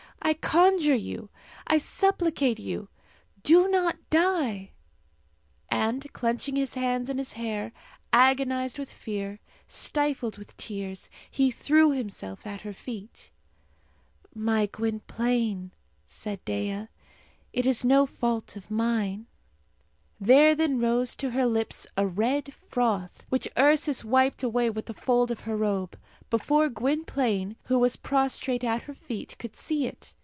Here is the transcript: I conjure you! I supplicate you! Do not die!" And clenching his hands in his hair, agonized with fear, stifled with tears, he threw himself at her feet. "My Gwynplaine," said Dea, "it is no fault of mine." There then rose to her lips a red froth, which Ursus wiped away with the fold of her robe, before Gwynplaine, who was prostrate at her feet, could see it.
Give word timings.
I 0.23 0.35
conjure 0.35 0.95
you! 0.95 1.29
I 1.65 1.79
supplicate 1.79 2.59
you! 2.59 2.89
Do 3.41 3.67
not 3.67 3.97
die!" 4.11 4.69
And 5.67 6.05
clenching 6.13 6.55
his 6.55 6.75
hands 6.75 7.09
in 7.09 7.17
his 7.17 7.33
hair, 7.33 7.73
agonized 8.13 8.77
with 8.77 8.93
fear, 8.93 9.39
stifled 9.67 10.37
with 10.37 10.55
tears, 10.57 11.09
he 11.29 11.49
threw 11.49 11.91
himself 11.91 12.45
at 12.45 12.61
her 12.61 12.71
feet. 12.71 13.31
"My 14.33 14.67
Gwynplaine," 14.67 15.71
said 16.05 16.45
Dea, 16.45 16.87
"it 17.51 17.65
is 17.65 17.83
no 17.83 18.05
fault 18.05 18.55
of 18.55 18.69
mine." 18.71 19.25
There 20.19 20.53
then 20.53 20.79
rose 20.79 21.15
to 21.15 21.31
her 21.31 21.47
lips 21.47 21.87
a 21.97 22.05
red 22.05 22.53
froth, 22.53 23.25
which 23.29 23.47
Ursus 23.57 24.03
wiped 24.05 24.43
away 24.43 24.69
with 24.69 24.85
the 24.85 24.93
fold 24.93 25.31
of 25.31 25.41
her 25.41 25.57
robe, 25.57 25.97
before 26.29 26.69
Gwynplaine, 26.69 27.55
who 27.63 27.79
was 27.79 27.95
prostrate 27.95 28.63
at 28.63 28.83
her 28.83 28.93
feet, 28.93 29.35
could 29.39 29.55
see 29.55 29.87
it. 29.87 30.13